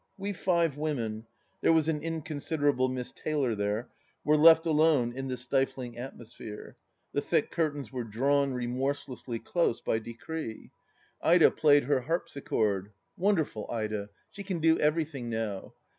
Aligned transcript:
We 0.17 0.33
five 0.33 0.77
women— 0.77 1.27
there 1.61 1.71
was 1.73 1.87
an 1.87 1.99
inconsideradle 2.01 2.89
Miss 2.91 3.11
Taylor 3.11 3.53
there— 3.53 3.91
^were 4.25 4.35
left 4.35 4.65
alone 4.65 5.15
in 5.15 5.27
the 5.27 5.37
stifling 5.37 5.95
atmosphere; 5.95 6.75
the 7.13 7.21
thick 7.21 7.51
curtains 7.51 7.91
were 7.91 8.03
drawn, 8.03 8.51
remorselessly 8.53 9.37
close, 9.37 9.79
by 9.79 9.99
decree. 9.99 10.71
Ida 11.21 11.51
THE 11.51 11.51
LAST 11.51 11.55
DITCH 11.55 11.61
207 11.61 11.61
played 11.61 11.83
her 11.83 12.01
harpsichord— 12.07 12.91
^wonderful 13.21 13.71
Ida, 13.71 14.09
she 14.31 14.41
can 14.41 14.57
do 14.57 14.79
every 14.79 15.05
thing 15.05 15.29
now 15.29 15.75